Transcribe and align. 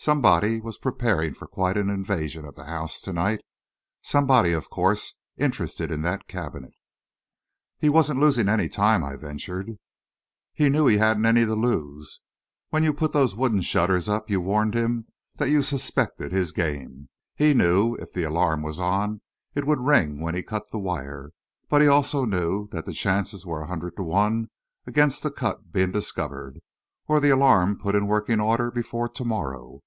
Somebody 0.00 0.60
was 0.60 0.78
preparing 0.78 1.34
for 1.34 1.46
a 1.46 1.48
quiet 1.48 1.76
invasion 1.76 2.44
of 2.44 2.54
the 2.54 2.66
house 2.66 3.00
to 3.00 3.12
night 3.12 3.40
somebody, 4.00 4.52
of 4.52 4.70
course, 4.70 5.16
interested 5.36 5.90
in 5.90 6.02
that 6.02 6.28
cabinet." 6.28 6.72
"He 7.80 7.88
wasn't 7.88 8.20
losing 8.20 8.48
any 8.48 8.68
time," 8.68 9.02
I 9.02 9.16
ventured. 9.16 9.76
"He 10.54 10.68
knew 10.68 10.86
he 10.86 10.98
hadn't 10.98 11.26
any 11.26 11.44
to 11.44 11.56
lose. 11.56 12.20
When 12.70 12.84
you 12.84 12.94
put 12.94 13.12
those 13.12 13.34
wooden 13.34 13.60
shutters 13.60 14.08
up, 14.08 14.30
you 14.30 14.40
warned 14.40 14.74
him 14.74 15.06
that 15.34 15.50
you 15.50 15.62
suspected 15.62 16.30
his 16.30 16.52
game. 16.52 17.08
He 17.34 17.52
knew, 17.52 17.96
if 17.96 18.12
the 18.12 18.22
alarm 18.22 18.62
was 18.62 18.78
on, 18.78 19.20
it 19.56 19.66
would 19.66 19.80
ring 19.80 20.20
when 20.20 20.36
he 20.36 20.44
cut 20.44 20.70
the 20.70 20.78
wire, 20.78 21.32
but 21.68 21.82
he 21.82 21.88
also 21.88 22.24
knew 22.24 22.68
that 22.68 22.84
the 22.86 22.92
chances 22.94 23.44
were 23.44 23.62
a 23.62 23.66
hundred 23.66 23.96
to 23.96 24.04
one 24.04 24.48
against 24.86 25.24
the 25.24 25.30
cut 25.32 25.72
being 25.72 25.90
discovered, 25.90 26.60
or 27.08 27.18
the 27.18 27.30
alarm 27.30 27.76
put 27.76 27.96
in 27.96 28.06
working 28.06 28.40
order, 28.40 28.70
before 28.70 29.08
to 29.08 29.24
morrow." 29.24 29.80